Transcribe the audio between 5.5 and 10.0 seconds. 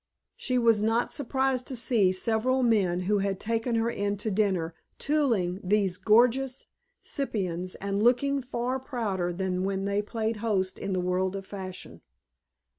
these gorgeous cyprians and looking far prouder than when